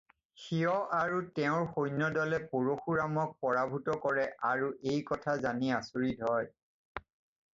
[0.43, 7.05] শিৱ আৰু তেওঁৰ সৈন্যদলে পৰশুৰামক পৰাভূত কৰে আৰু এই কথা জানি আচৰিত হয়।